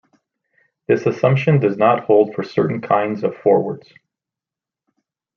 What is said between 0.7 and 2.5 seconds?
This assumption does not hold for